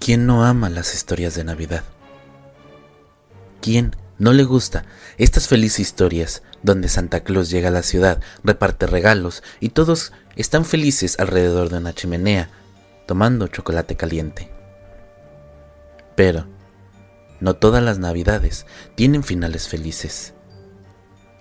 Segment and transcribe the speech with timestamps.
[0.00, 1.84] ¿Quién no ama las historias de Navidad?
[3.60, 4.86] ¿Quién no le gusta
[5.18, 10.64] estas felices historias donde Santa Claus llega a la ciudad, reparte regalos y todos están
[10.64, 12.48] felices alrededor de una chimenea
[13.06, 14.50] tomando chocolate caliente?
[16.16, 16.46] Pero
[17.40, 20.32] no todas las Navidades tienen finales felices.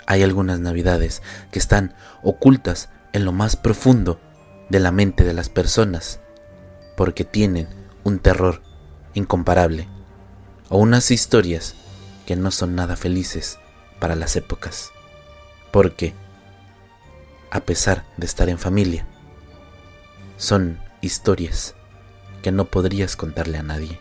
[0.05, 4.19] Hay algunas Navidades que están ocultas en lo más profundo
[4.67, 6.19] de la mente de las personas,
[6.97, 8.61] porque tienen un terror
[9.13, 9.87] incomparable,
[10.69, 11.75] o unas historias
[12.25, 13.59] que no son nada felices
[13.99, 14.91] para las épocas,
[15.71, 16.13] porque,
[17.51, 19.05] a pesar de estar en familia,
[20.37, 21.75] son historias
[22.41, 23.99] que no podrías contarle a nadie.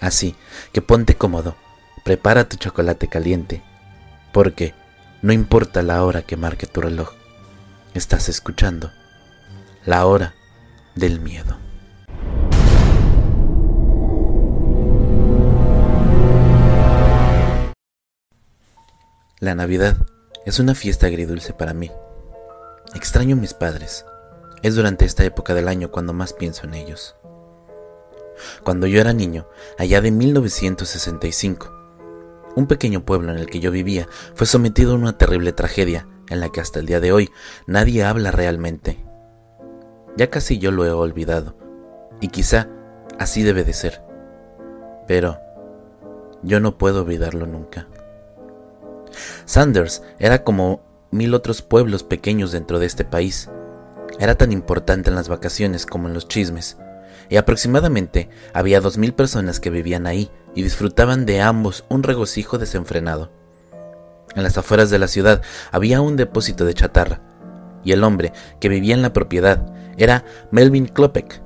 [0.00, 0.36] Así
[0.72, 1.56] que ponte cómodo,
[2.04, 3.62] prepara tu chocolate caliente,
[4.32, 4.74] porque
[5.22, 7.12] no importa la hora que marque tu reloj,
[7.94, 8.92] estás escuchando
[9.84, 10.34] la hora
[10.94, 11.56] del miedo.
[19.40, 19.96] La Navidad
[20.46, 21.90] es una fiesta agridulce para mí.
[22.94, 24.06] Extraño a mis padres.
[24.62, 27.16] Es durante esta época del año cuando más pienso en ellos.
[28.62, 31.72] Cuando yo era niño, allá de 1965,
[32.54, 36.38] un pequeño pueblo en el que yo vivía fue sometido a una terrible tragedia en
[36.38, 37.28] la que hasta el día de hoy
[37.66, 39.04] nadie habla realmente.
[40.16, 41.56] Ya casi yo lo he olvidado,
[42.20, 42.68] y quizá
[43.18, 44.00] así debe de ser.
[45.08, 45.40] Pero
[46.44, 47.88] yo no puedo olvidarlo nunca.
[49.44, 53.48] Sanders era como mil otros pueblos pequeños dentro de este país.
[54.18, 56.76] Era tan importante en las vacaciones como en los chismes,
[57.28, 62.58] y aproximadamente había dos mil personas que vivían ahí y disfrutaban de ambos un regocijo
[62.58, 63.30] desenfrenado.
[64.34, 67.20] En las afueras de la ciudad había un depósito de chatarra,
[67.84, 71.42] y el hombre que vivía en la propiedad era Melvin Klopek.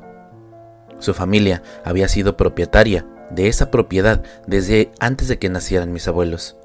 [0.99, 6.57] Su familia había sido propietaria de esa propiedad desde antes de que nacieran mis abuelos.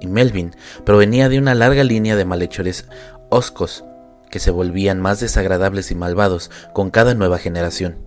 [0.00, 0.54] Y Melvin
[0.84, 2.88] provenía de una larga línea de malhechores
[3.30, 3.84] oscos
[4.30, 7.98] que se volvían más desagradables y malvados con cada nueva generación.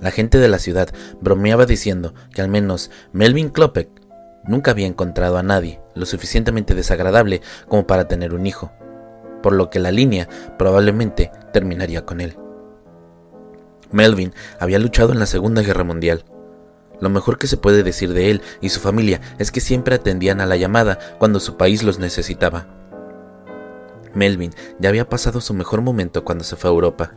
[0.00, 0.88] La gente de la ciudad
[1.20, 3.88] bromeaba diciendo que al menos Melvin Klopek
[4.44, 8.72] nunca había encontrado a nadie lo suficientemente desagradable como para tener un hijo
[9.46, 10.28] por lo que la línea
[10.58, 12.36] probablemente terminaría con él.
[13.92, 16.24] Melvin había luchado en la Segunda Guerra Mundial.
[17.00, 20.40] Lo mejor que se puede decir de él y su familia es que siempre atendían
[20.40, 22.66] a la llamada cuando su país los necesitaba.
[24.14, 27.12] Melvin ya había pasado su mejor momento cuando se fue a Europa,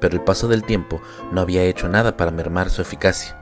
[0.00, 1.00] pero el paso del tiempo
[1.32, 3.38] no había hecho nada para mermar su eficacia.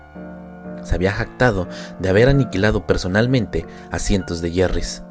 [0.83, 1.69] Se había jactado
[2.01, 5.03] de haber aniquilado personalmente a cientos de Jerrys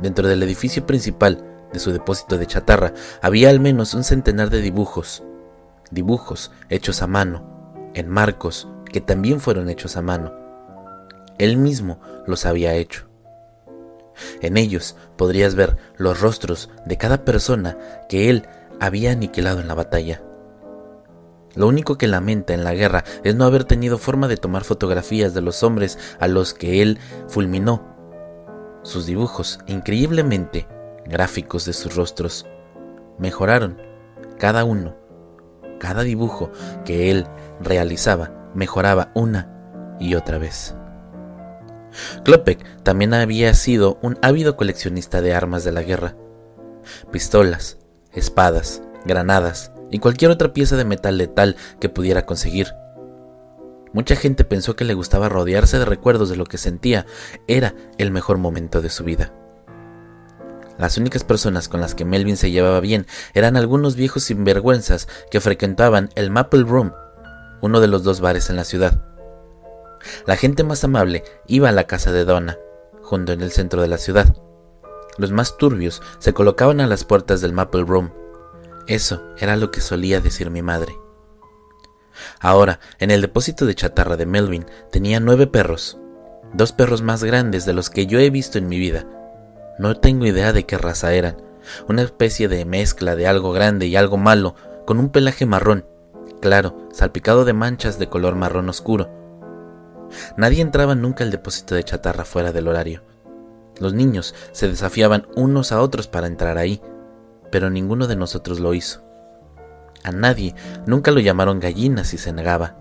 [0.00, 4.62] Dentro del edificio principal de su depósito de chatarra había al menos un centenar de
[4.62, 5.22] dibujos,
[5.90, 10.32] dibujos hechos a mano, en marcos que también fueron hechos a mano.
[11.38, 13.08] Él mismo los había hecho.
[14.42, 18.46] En ellos podrías ver los rostros de cada persona que él
[18.80, 20.22] había aniquilado en la batalla.
[21.54, 25.34] Lo único que lamenta en la guerra es no haber tenido forma de tomar fotografías
[25.34, 26.98] de los hombres a los que él
[27.28, 27.90] fulminó
[28.82, 30.66] sus dibujos, increíblemente
[31.04, 32.46] gráficos de sus rostros,
[33.18, 33.76] mejoraron
[34.38, 34.96] cada uno.
[35.78, 36.50] Cada dibujo
[36.84, 37.26] que él
[37.60, 40.74] realizaba mejoraba una y otra vez.
[42.24, 46.16] Klopek también había sido un ávido coleccionista de armas de la guerra.
[47.10, 47.78] Pistolas,
[48.12, 52.68] espadas, granadas y cualquier otra pieza de metal letal que pudiera conseguir.
[53.92, 57.06] Mucha gente pensó que le gustaba rodearse de recuerdos de lo que sentía
[57.48, 59.32] era el mejor momento de su vida.
[60.78, 65.40] Las únicas personas con las que Melvin se llevaba bien eran algunos viejos sinvergüenzas que
[65.40, 66.92] frecuentaban el Maple Room,
[67.60, 69.02] uno de los dos bares en la ciudad.
[70.26, 72.58] La gente más amable iba a la casa de Donna,
[73.02, 74.34] junto en el centro de la ciudad.
[75.18, 78.12] Los más turbios se colocaban a las puertas del Maple Room.
[78.86, 80.96] Eso era lo que solía decir mi madre.
[82.40, 85.98] Ahora, en el depósito de chatarra de Melvin tenía nueve perros,
[86.54, 89.06] dos perros más grandes de los que yo he visto en mi vida.
[89.78, 91.36] No tengo idea de qué raza eran,
[91.88, 94.54] una especie de mezcla de algo grande y algo malo,
[94.86, 95.86] con un pelaje marrón,
[96.40, 99.10] claro, salpicado de manchas de color marrón oscuro.
[100.36, 103.02] Nadie entraba nunca al depósito de chatarra fuera del horario.
[103.78, 106.82] Los niños se desafiaban unos a otros para entrar ahí,
[107.50, 109.02] pero ninguno de nosotros lo hizo.
[110.02, 110.54] A nadie
[110.86, 112.76] nunca lo llamaron gallina si se negaba.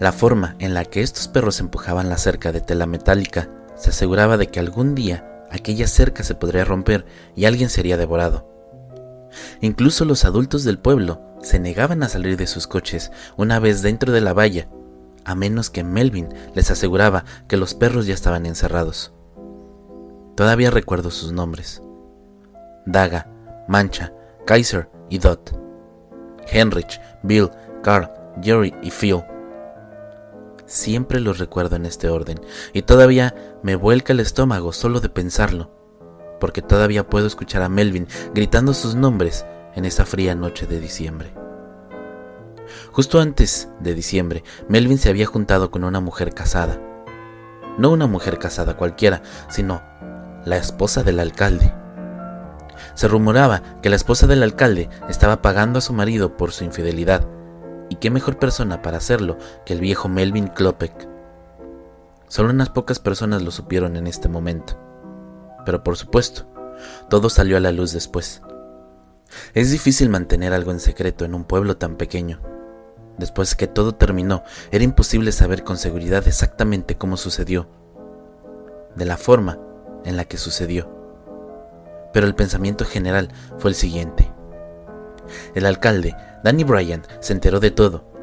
[0.00, 4.36] La forma en la que estos perros empujaban la cerca de tela metálica se aseguraba
[4.36, 7.06] de que algún día aquella cerca se podría romper
[7.36, 8.53] y alguien sería devorado.
[9.60, 14.12] Incluso los adultos del pueblo se negaban a salir de sus coches una vez dentro
[14.12, 14.68] de la valla,
[15.24, 19.12] a menos que Melvin les aseguraba que los perros ya estaban encerrados.
[20.34, 21.82] Todavía recuerdo sus nombres.
[22.86, 23.28] Daga,
[23.68, 24.12] Mancha,
[24.46, 25.58] Kaiser y Dot.
[26.46, 27.50] Henrich, Bill,
[27.82, 28.10] Carl,
[28.42, 29.22] Jerry y Phil.
[30.66, 32.40] Siempre los recuerdo en este orden,
[32.72, 35.70] y todavía me vuelca el estómago solo de pensarlo,
[36.44, 41.32] porque todavía puedo escuchar a Melvin gritando sus nombres en esa fría noche de diciembre.
[42.92, 46.78] Justo antes de diciembre, Melvin se había juntado con una mujer casada.
[47.78, 49.80] No una mujer casada cualquiera, sino
[50.44, 51.72] la esposa del alcalde.
[52.92, 57.26] Se rumoraba que la esposa del alcalde estaba pagando a su marido por su infidelidad,
[57.88, 61.08] y qué mejor persona para hacerlo que el viejo Melvin Klopek.
[62.28, 64.83] Solo unas pocas personas lo supieron en este momento.
[65.64, 66.46] Pero por supuesto,
[67.08, 68.42] todo salió a la luz después.
[69.54, 72.40] Es difícil mantener algo en secreto en un pueblo tan pequeño.
[73.18, 77.68] Después que todo terminó, era imposible saber con seguridad exactamente cómo sucedió,
[78.96, 79.58] de la forma
[80.04, 80.90] en la que sucedió.
[82.12, 84.32] Pero el pensamiento general fue el siguiente.
[85.54, 88.13] El alcalde, Danny Bryan, se enteró de todo.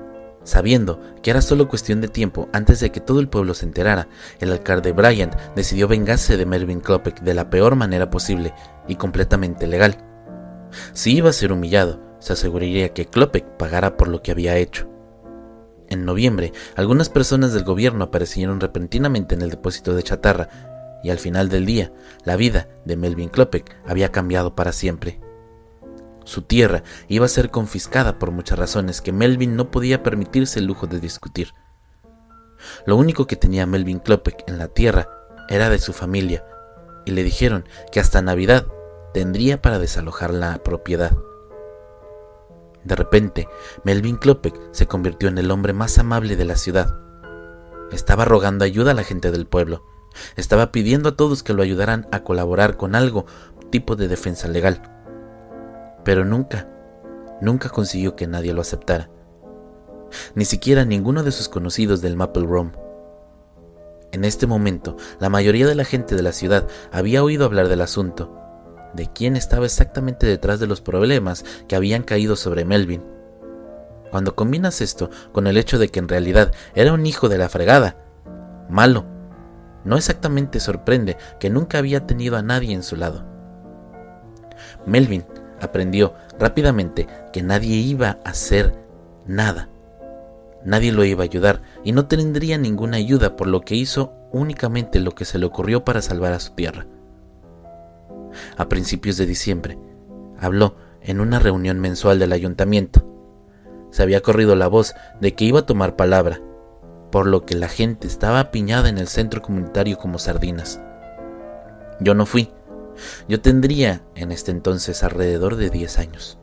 [0.43, 4.07] Sabiendo que era solo cuestión de tiempo antes de que todo el pueblo se enterara,
[4.39, 8.53] el alcalde Bryan decidió vengarse de Melvin Klopek de la peor manera posible
[8.87, 9.97] y completamente legal.
[10.93, 14.89] Si iba a ser humillado, se aseguraría que Klopek pagara por lo que había hecho.
[15.89, 20.47] En noviembre, algunas personas del gobierno aparecieron repentinamente en el depósito de chatarra
[21.03, 21.91] y al final del día,
[22.23, 25.19] la vida de Melvin Klopek había cambiado para siempre.
[26.23, 30.65] Su tierra iba a ser confiscada por muchas razones que Melvin no podía permitirse el
[30.65, 31.53] lujo de discutir.
[32.85, 35.09] Lo único que tenía Melvin Klopek en la tierra
[35.49, 36.45] era de su familia,
[37.05, 38.67] y le dijeron que hasta Navidad
[39.13, 41.17] tendría para desalojar la propiedad.
[42.83, 43.47] De repente,
[43.83, 46.95] Melvin Klopek se convirtió en el hombre más amable de la ciudad.
[47.91, 49.83] Estaba rogando ayuda a la gente del pueblo,
[50.35, 53.25] estaba pidiendo a todos que lo ayudaran a colaborar con algo
[53.69, 55.00] tipo de defensa legal.
[56.03, 56.67] Pero nunca,
[57.41, 59.09] nunca consiguió que nadie lo aceptara.
[60.35, 62.71] Ni siquiera ninguno de sus conocidos del Maple Room.
[64.11, 67.81] En este momento, la mayoría de la gente de la ciudad había oído hablar del
[67.81, 68.37] asunto,
[68.93, 73.03] de quién estaba exactamente detrás de los problemas que habían caído sobre Melvin.
[74.09, 77.47] Cuando combinas esto con el hecho de que en realidad era un hijo de la
[77.47, 77.95] fregada,
[78.69, 79.05] malo,
[79.85, 83.25] no exactamente sorprende que nunca había tenido a nadie en su lado.
[84.85, 85.23] Melvin
[85.61, 88.73] aprendió rápidamente que nadie iba a hacer
[89.25, 89.69] nada.
[90.63, 94.99] Nadie lo iba a ayudar y no tendría ninguna ayuda por lo que hizo únicamente
[94.99, 96.85] lo que se le ocurrió para salvar a su tierra.
[98.57, 99.77] A principios de diciembre,
[100.39, 103.07] habló en una reunión mensual del ayuntamiento.
[103.91, 106.41] Se había corrido la voz de que iba a tomar palabra
[107.11, 110.81] por lo que la gente estaba apiñada en el centro comunitario como sardinas.
[111.99, 112.51] Yo no fui.
[113.27, 116.37] Yo tendría en este entonces alrededor de 10 años.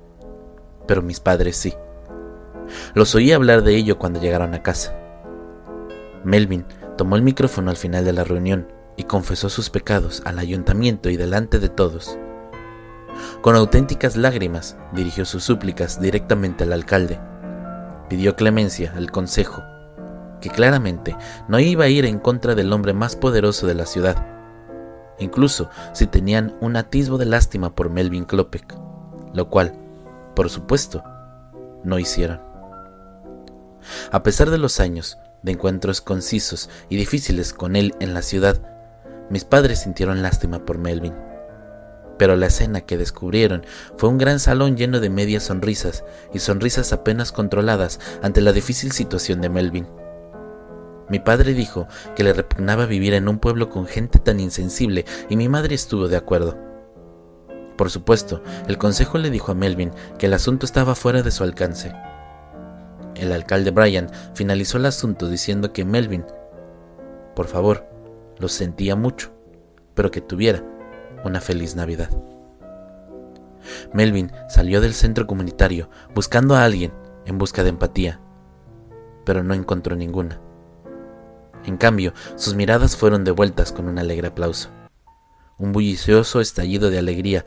[0.86, 1.74] Pero mis padres sí.
[2.94, 4.94] Los oí hablar de ello cuando llegaron a casa.
[6.24, 6.64] Melvin
[6.96, 11.16] tomó el micrófono al final de la reunión y confesó sus pecados al ayuntamiento y
[11.16, 12.18] delante de todos.
[13.40, 17.18] Con auténticas lágrimas dirigió sus súplicas directamente al alcalde.
[18.08, 19.62] Pidió clemencia al consejo
[20.40, 21.16] que claramente
[21.48, 24.37] no iba a ir en contra del hombre más poderoso de la ciudad,
[25.18, 28.74] incluso si tenían un atisbo de lástima por Melvin Klopek,
[29.34, 29.74] lo cual,
[30.34, 31.02] por supuesto,
[31.84, 32.40] no hicieron.
[34.10, 38.60] A pesar de los años de encuentros concisos y difíciles con él en la ciudad,
[39.30, 41.14] mis padres sintieron lástima por Melvin.
[42.18, 43.64] Pero la escena que descubrieron
[43.96, 48.90] fue un gran salón lleno de medias sonrisas y sonrisas apenas controladas ante la difícil
[48.92, 49.86] situación de Melvin.
[51.08, 55.36] Mi padre dijo que le repugnaba vivir en un pueblo con gente tan insensible y
[55.36, 56.56] mi madre estuvo de acuerdo.
[57.76, 61.44] Por supuesto, el consejo le dijo a Melvin que el asunto estaba fuera de su
[61.44, 61.94] alcance.
[63.14, 66.24] El alcalde Bryan finalizó el asunto diciendo que Melvin,
[67.34, 67.88] por favor,
[68.38, 69.32] lo sentía mucho,
[69.94, 70.62] pero que tuviera
[71.24, 72.10] una feliz Navidad.
[73.92, 76.92] Melvin salió del centro comunitario buscando a alguien
[77.26, 78.20] en busca de empatía,
[79.24, 80.40] pero no encontró ninguna.
[81.68, 84.70] En cambio, sus miradas fueron devueltas con un alegre aplauso.
[85.58, 87.44] Un bullicioso estallido de alegría,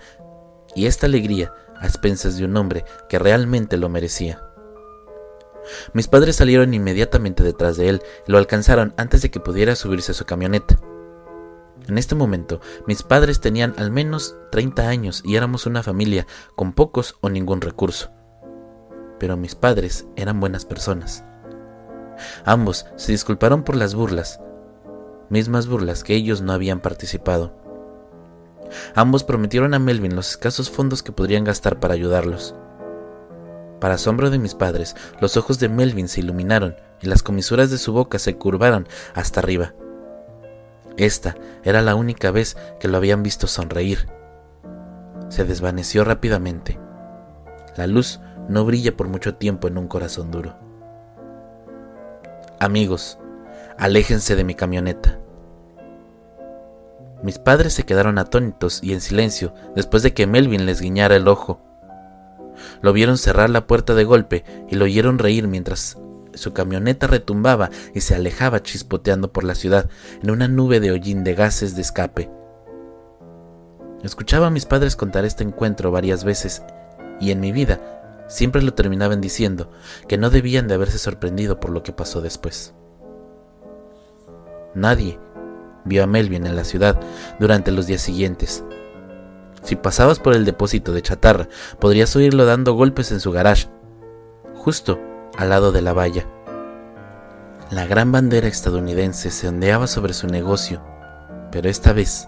[0.76, 4.40] y esta alegría a expensas de un hombre que realmente lo merecía.
[5.94, 10.12] Mis padres salieron inmediatamente detrás de él y lo alcanzaron antes de que pudiera subirse
[10.12, 10.80] a su camioneta.
[11.88, 16.74] En este momento, mis padres tenían al menos 30 años y éramos una familia con
[16.74, 18.12] pocos o ningún recurso.
[19.20, 21.24] Pero mis padres eran buenas personas.
[22.46, 24.40] Ambos se disculparon por las burlas,
[25.30, 27.54] mismas burlas que ellos no habían participado.
[28.96, 32.56] Ambos prometieron a Melvin los escasos fondos que podrían gastar para ayudarlos.
[33.80, 37.78] Para asombro de mis padres, los ojos de Melvin se iluminaron y las comisuras de
[37.78, 39.74] su boca se curvaron hasta arriba.
[40.98, 44.08] Esta era la única vez que lo habían visto sonreír.
[45.30, 46.80] Se desvaneció rápidamente.
[47.76, 50.71] La luz no brilla por mucho tiempo en un corazón duro.
[52.62, 53.18] Amigos,
[53.80, 55.18] aléjense de mi camioneta.
[57.24, 61.28] Mis padres se quedaron atónitos y en silencio después de que Melvin les guiñara el
[61.28, 61.60] ojo.
[62.84, 65.98] Lo vieron cerrar la puerta de golpe y lo oyeron reír mientras
[66.36, 69.90] su camioneta retumbaba y se alejaba chispoteando por la ciudad
[70.22, 72.30] en una nube de hollín de gases de escape.
[74.04, 76.62] Escuchaba a mis padres contar este encuentro varias veces
[77.20, 78.01] y en mi vida
[78.32, 79.70] siempre lo terminaban diciendo
[80.08, 82.74] que no debían de haberse sorprendido por lo que pasó después.
[84.74, 85.20] Nadie
[85.86, 87.00] vio a Melvin en la ciudad
[87.40, 88.64] durante los días siguientes,
[89.64, 91.48] si pasabas por el depósito de chatarra,
[91.80, 93.68] podrías oírlo dando golpes en su garage,
[94.56, 95.00] justo
[95.38, 96.26] al lado de la valla.
[97.70, 100.82] La gran bandera estadounidense se ondeaba sobre su negocio,
[101.52, 102.28] pero esta vez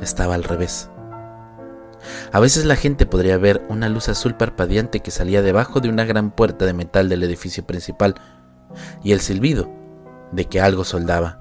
[0.00, 0.90] estaba al revés.
[2.32, 6.04] A veces la gente podría ver una luz azul parpadeante que salía debajo de una
[6.04, 8.14] gran puerta de metal del edificio principal
[9.02, 9.70] y el silbido
[10.32, 11.40] de que algo soldaba.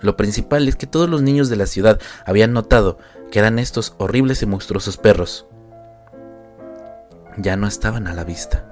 [0.00, 2.98] Lo principal es que todos los niños de la ciudad habían notado
[3.30, 5.46] que eran estos horribles y monstruosos perros.
[7.36, 8.64] Ya no estaban a la vista.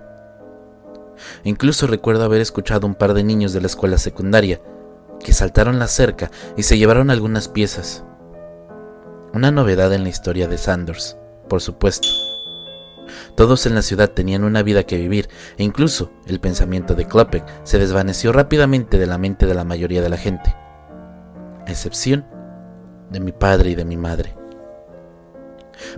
[1.44, 4.60] Incluso recuerdo haber escuchado un par de niños de la escuela secundaria
[5.24, 8.04] que saltaron la cerca y se llevaron algunas piezas.
[9.36, 11.18] Una novedad en la historia de Sanders,
[11.50, 12.08] por supuesto.
[13.34, 15.28] Todos en la ciudad tenían una vida que vivir
[15.58, 20.00] e incluso el pensamiento de Klopek se desvaneció rápidamente de la mente de la mayoría
[20.00, 20.56] de la gente,
[21.66, 22.24] a excepción
[23.10, 24.34] de mi padre y de mi madre.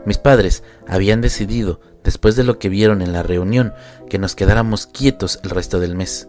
[0.04, 3.72] Mis padres habían decidido, después de lo que vieron en la reunión,
[4.10, 6.26] que nos quedáramos quietos el resto del mes.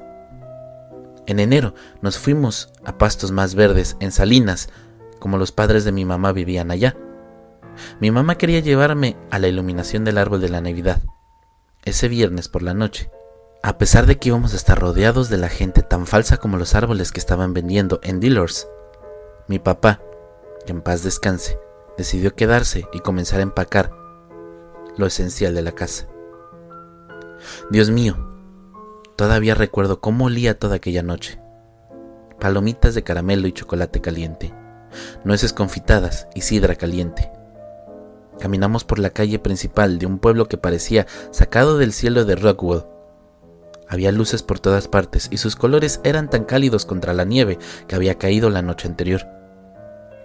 [1.25, 1.73] En enero
[2.03, 4.69] nos fuimos a pastos más verdes, en Salinas,
[5.19, 6.97] como los padres de mi mamá vivían allá.
[7.99, 11.01] Mi mamá quería llevarme a la iluminación del árbol de la Navidad,
[11.85, 13.11] ese viernes por la noche.
[13.61, 16.75] A pesar de que íbamos a estar rodeados de la gente tan falsa como los
[16.75, 18.67] árboles que estaban vendiendo en dealers,
[19.47, 20.01] mi papá,
[20.65, 21.59] que en paz descanse,
[21.97, 23.91] decidió quedarse y comenzar a empacar
[24.95, 26.07] lo esencial de la casa.
[27.69, 28.17] Dios mío,
[29.15, 31.41] todavía recuerdo cómo olía toda aquella noche.
[32.39, 34.53] Palomitas de caramelo y chocolate caliente,
[35.23, 37.31] nueces confitadas y sidra caliente.
[38.39, 42.85] Caminamos por la calle principal de un pueblo que parecía sacado del cielo de Rockwell.
[43.87, 47.95] Había luces por todas partes y sus colores eran tan cálidos contra la nieve que
[47.95, 49.27] había caído la noche anterior.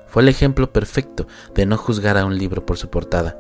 [0.06, 3.37] Fue el ejemplo perfecto de no juzgar a un libro por su portada,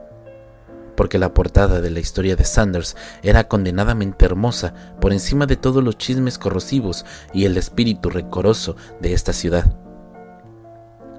[0.96, 5.84] porque la portada de la historia de Sanders era condenadamente hermosa por encima de todos
[5.84, 9.83] los chismes corrosivos y el espíritu recoroso de esta ciudad.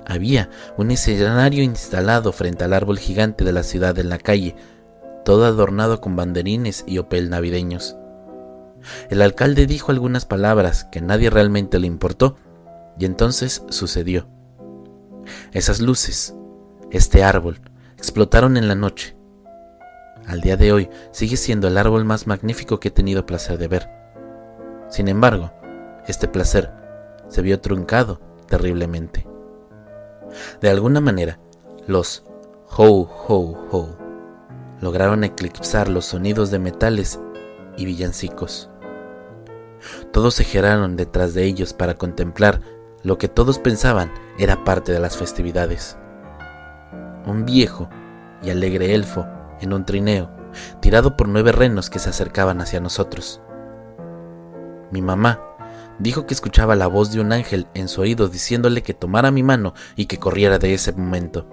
[0.05, 4.55] Había un escenario instalado frente al árbol gigante de la ciudad en la calle,
[5.23, 7.97] todo adornado con banderines y opel navideños.
[9.09, 12.35] El alcalde dijo algunas palabras que nadie realmente le importó,
[12.99, 14.27] y entonces sucedió.
[15.51, 16.35] Esas luces,
[16.91, 17.59] este árbol,
[17.97, 19.17] explotaron en la noche.
[20.27, 23.67] Al día de hoy sigue siendo el árbol más magnífico que he tenido placer de
[23.67, 23.89] ver.
[24.89, 25.51] Sin embargo,
[26.07, 26.71] este placer
[27.27, 29.27] se vio truncado terriblemente.
[30.61, 31.39] De alguna manera,
[31.87, 32.23] los
[32.77, 34.05] ho ho ho
[34.81, 37.19] lograron eclipsar los sonidos de metales
[37.77, 38.69] y villancicos.
[40.11, 42.61] Todos se giraron detrás de ellos para contemplar
[43.03, 45.97] lo que todos pensaban era parte de las festividades.
[47.25, 47.89] Un viejo
[48.41, 49.27] y alegre elfo
[49.61, 50.29] en un trineo,
[50.81, 53.41] tirado por nueve renos que se acercaban hacia nosotros.
[54.91, 55.39] Mi mamá
[55.99, 59.43] dijo que escuchaba la voz de un ángel en su oído diciéndole que tomara mi
[59.43, 61.47] mano y que corriera de ese momento.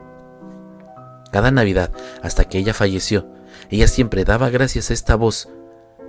[1.31, 1.91] Cada Navidad,
[2.23, 3.27] hasta que ella falleció,
[3.71, 5.49] ella siempre daba gracias a esta voz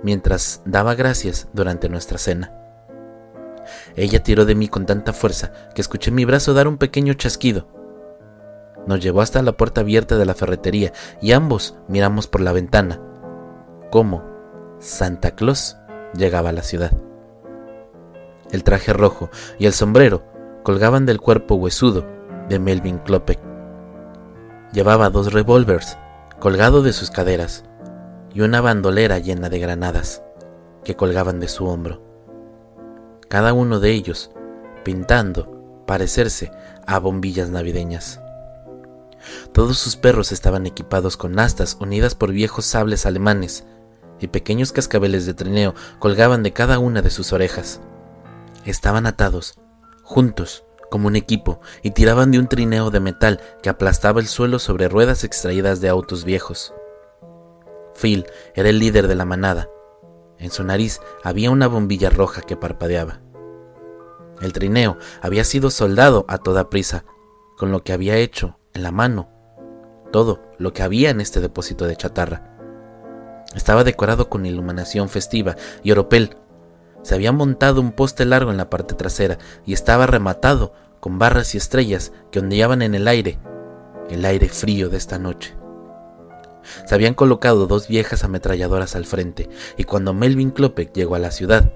[0.02, 2.52] mientras daba gracias durante nuestra cena.
[3.96, 7.68] Ella tiró de mí con tanta fuerza que escuché mi brazo dar un pequeño chasquido.
[8.86, 13.00] Nos llevó hasta la puerta abierta de la ferretería y ambos miramos por la ventana
[13.90, 14.24] cómo
[14.80, 15.76] Santa Claus
[16.14, 16.90] llegaba a la ciudad.
[18.50, 20.24] El traje rojo y el sombrero
[20.62, 22.06] colgaban del cuerpo huesudo
[22.48, 23.40] de Melvin Klopek.
[24.72, 25.98] Llevaba dos revólveres
[26.40, 27.64] colgado de sus caderas
[28.32, 30.22] y una bandolera llena de granadas
[30.84, 32.02] que colgaban de su hombro.
[33.28, 34.30] Cada uno de ellos
[34.84, 36.50] pintando parecerse
[36.86, 38.20] a bombillas navideñas.
[39.52, 43.64] Todos sus perros estaban equipados con astas unidas por viejos sables alemanes
[44.20, 47.80] y pequeños cascabeles de trineo colgaban de cada una de sus orejas.
[48.64, 49.58] Estaban atados,
[50.02, 54.58] juntos, como un equipo, y tiraban de un trineo de metal que aplastaba el suelo
[54.58, 56.72] sobre ruedas extraídas de autos viejos.
[57.94, 59.68] Phil era el líder de la manada.
[60.38, 63.20] En su nariz había una bombilla roja que parpadeaba.
[64.40, 67.04] El trineo había sido soldado a toda prisa,
[67.56, 69.34] con lo que había hecho en la mano
[70.14, 72.56] todo lo que había en este depósito de chatarra.
[73.56, 76.36] Estaba decorado con iluminación festiva y oropel.
[77.04, 81.54] Se había montado un poste largo en la parte trasera y estaba rematado con barras
[81.54, 83.38] y estrellas que ondeaban en el aire,
[84.08, 85.54] el aire frío de esta noche.
[86.86, 91.30] Se habían colocado dos viejas ametralladoras al frente y cuando Melvin Klopek llegó a la
[91.30, 91.70] ciudad,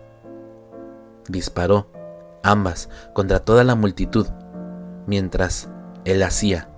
[1.28, 1.90] disparó,
[2.42, 4.26] ambas, contra toda la multitud,
[5.06, 5.68] mientras
[6.06, 6.70] él hacía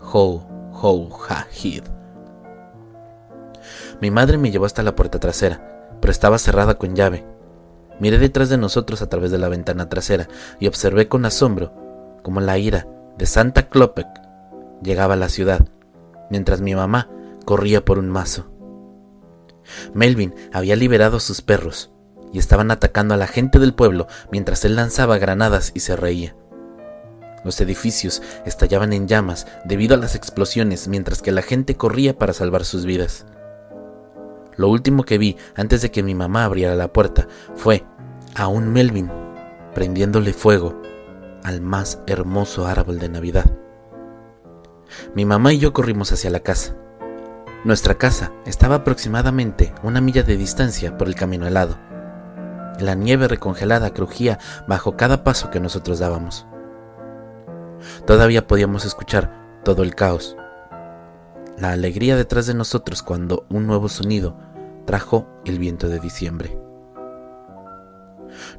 [0.00, 1.84] ho, ho, ha, hid.
[4.00, 7.31] Mi madre me llevó hasta la puerta trasera, pero estaba cerrada con llave.
[8.02, 10.26] Miré detrás de nosotros a través de la ventana trasera
[10.58, 11.72] y observé con asombro
[12.24, 14.08] cómo la ira de Santa Klopek
[14.82, 15.68] llegaba a la ciudad,
[16.28, 17.08] mientras mi mamá
[17.44, 18.50] corría por un mazo.
[19.94, 21.92] Melvin había liberado a sus perros
[22.32, 26.34] y estaban atacando a la gente del pueblo mientras él lanzaba granadas y se reía.
[27.44, 32.32] Los edificios estallaban en llamas debido a las explosiones mientras que la gente corría para
[32.32, 33.26] salvar sus vidas.
[34.62, 37.84] Lo último que vi antes de que mi mamá abriera la puerta fue
[38.36, 39.10] a un Melvin
[39.74, 40.80] prendiéndole fuego
[41.42, 43.46] al más hermoso árbol de Navidad.
[45.16, 46.76] Mi mamá y yo corrimos hacia la casa.
[47.64, 51.76] Nuestra casa estaba aproximadamente una milla de distancia por el camino helado.
[52.78, 56.46] La nieve recongelada crujía bajo cada paso que nosotros dábamos.
[58.06, 60.36] Todavía podíamos escuchar todo el caos,
[61.58, 64.51] la alegría detrás de nosotros cuando un nuevo sonido
[64.84, 66.58] trajo el viento de diciembre.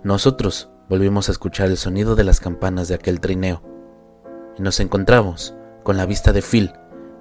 [0.04, 3.64] Nosotros volvimos a escuchar el sonido de las campanas de aquel trineo
[4.58, 6.72] y nos encontramos con la vista de Phil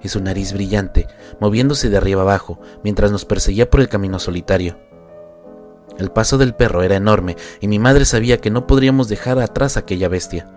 [0.01, 1.07] y su nariz brillante
[1.39, 4.77] moviéndose de arriba abajo mientras nos perseguía por el camino solitario.
[5.97, 9.77] El paso del perro era enorme y mi madre sabía que no podríamos dejar atrás
[9.77, 10.47] aquella bestia.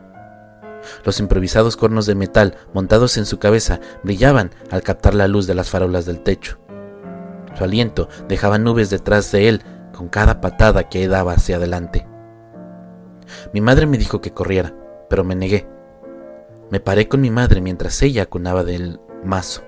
[1.05, 5.55] Los improvisados cornos de metal montados en su cabeza brillaban al captar la luz de
[5.55, 6.59] las farolas del techo.
[7.57, 9.62] Su aliento dejaba nubes detrás de él
[9.95, 12.07] con cada patada que daba hacia adelante.
[13.53, 14.75] Mi madre me dijo que corriera,
[15.09, 15.66] pero me negué.
[16.71, 19.62] Me paré con mi madre mientras ella acunaba del mazo,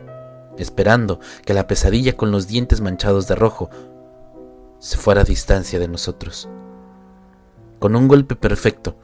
[0.58, 3.70] esperando que la pesadilla con los dientes manchados de rojo
[4.78, 6.48] se fuera a distancia de nosotros.
[7.78, 8.96] Con un golpe perfecto,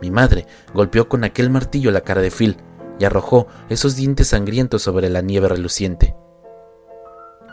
[0.00, 2.56] mi madre golpeó con aquel martillo la cara de Phil
[2.98, 6.14] y arrojó esos dientes sangrientos sobre la nieve reluciente.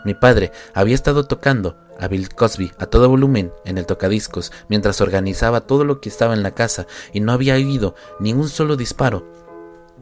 [0.04, 5.00] Mi padre había estado tocando a Bill Cosby a todo volumen en el tocadiscos mientras
[5.00, 8.76] organizaba todo lo que estaba en la casa y no había oído ni un solo
[8.76, 9.26] disparo.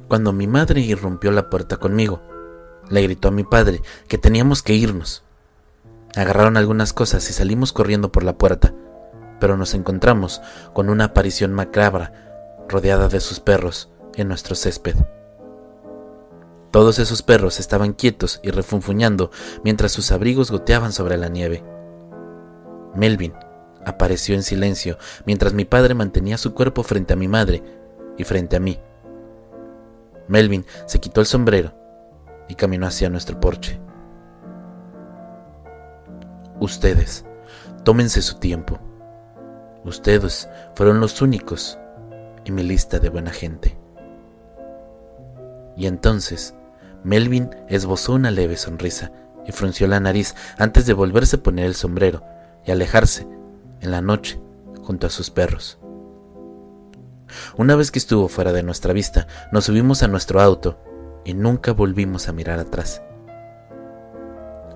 [0.07, 2.23] Cuando mi madre irrumpió la puerta conmigo,
[2.89, 5.25] le gritó a mi padre que teníamos que irnos.
[6.17, 8.73] Agarraron algunas cosas y salimos corriendo por la puerta,
[9.41, 10.41] pero nos encontramos
[10.73, 12.13] con una aparición macabra
[12.69, 14.97] rodeada de sus perros, en nuestro césped.
[16.71, 19.31] Todos esos perros estaban quietos y refunfuñando
[19.65, 21.65] mientras sus abrigos goteaban sobre la nieve.
[22.95, 23.33] Melvin
[23.85, 27.63] apareció en silencio mientras mi padre mantenía su cuerpo frente a mi madre
[28.19, 28.79] y frente a mí.
[30.27, 31.73] Melvin se quitó el sombrero
[32.49, 33.81] y caminó hacia nuestro porche.
[36.61, 37.25] Ustedes,
[37.85, 38.79] tómense su tiempo.
[39.85, 41.79] Ustedes fueron los únicos
[42.45, 43.79] y mi lista de buena gente.
[45.77, 46.55] Y entonces,
[47.05, 49.13] Melvin esbozó una leve sonrisa
[49.47, 52.23] y frunció la nariz antes de volverse a poner el sombrero
[52.67, 53.27] y alejarse
[53.81, 54.41] en la noche
[54.83, 55.79] junto a sus perros.
[57.57, 60.79] Una vez que estuvo fuera de nuestra vista, nos subimos a nuestro auto
[61.25, 63.03] y nunca volvimos a mirar atrás.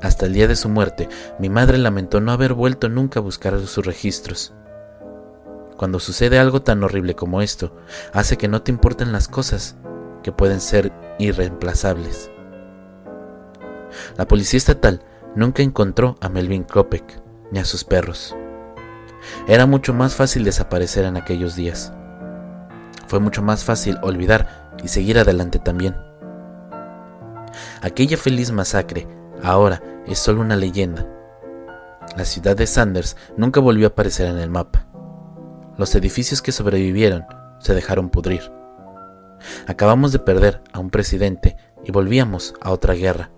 [0.02, 1.08] Hasta el día de su muerte,
[1.38, 4.52] mi madre lamentó no haber vuelto nunca a buscar sus registros.
[5.76, 7.74] cuando sucede algo tan horrible como esto,
[8.12, 9.74] hace que no te importen las cosas
[10.22, 12.30] que pueden ser irreemplazables.
[14.16, 15.02] La policía estatal
[15.34, 18.34] nunca encontró a Melvin Kopek ni a sus perros.
[19.46, 21.92] Era mucho más fácil desaparecer en aquellos días.
[23.06, 25.94] Fue mucho más fácil olvidar y seguir adelante también.
[27.82, 29.06] Aquella feliz masacre
[29.42, 31.06] ahora es solo una leyenda.
[32.16, 34.86] La ciudad de Sanders nunca volvió a aparecer en el mapa.
[35.76, 37.24] Los edificios que sobrevivieron
[37.60, 38.42] se dejaron pudrir.
[39.66, 43.30] Acabamos de perder a un presidente y volvíamos a otra guerra.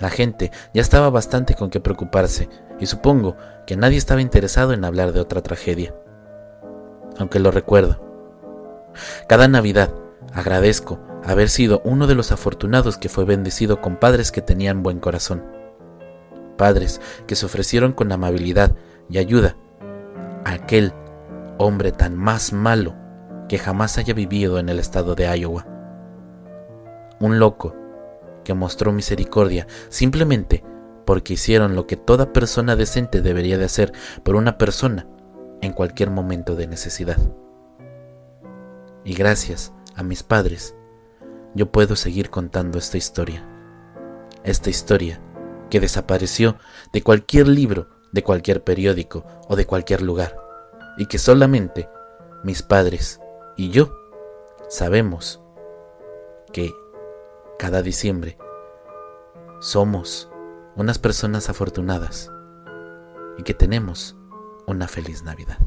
[0.00, 2.48] La gente ya estaba bastante con qué preocuparse
[2.78, 5.94] y supongo que nadie estaba interesado en hablar de otra tragedia.
[7.18, 8.00] Aunque lo recuerdo.
[9.28, 9.92] Cada Navidad
[10.32, 15.00] agradezco haber sido uno de los afortunados que fue bendecido con padres que tenían buen
[15.00, 15.44] corazón.
[16.56, 18.76] Padres que se ofrecieron con amabilidad
[19.10, 19.56] y ayuda
[20.44, 20.92] a aquel
[21.58, 22.94] hombre tan más malo
[23.48, 25.66] que jamás haya vivido en el estado de Iowa.
[27.20, 27.74] Un loco
[28.44, 30.62] que mostró misericordia simplemente
[31.04, 35.06] porque hicieron lo que toda persona decente debería de hacer por una persona
[35.62, 37.18] en cualquier momento de necesidad.
[39.04, 40.74] Y gracias a mis padres,
[41.54, 43.42] yo puedo seguir contando esta historia.
[44.44, 45.20] Esta historia
[45.70, 46.56] que desapareció
[46.92, 50.36] de cualquier libro, de cualquier periódico o de cualquier lugar,
[50.98, 51.88] y que solamente
[52.44, 53.20] mis padres
[53.58, 53.90] y yo
[54.68, 55.42] sabemos
[56.52, 56.72] que
[57.58, 58.38] cada diciembre
[59.60, 60.30] somos
[60.76, 62.30] unas personas afortunadas
[63.36, 64.16] y que tenemos
[64.68, 65.58] una feliz Navidad.